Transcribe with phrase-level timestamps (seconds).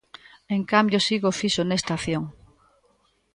[0.55, 2.23] En cambio, si que o fixo nesta acción.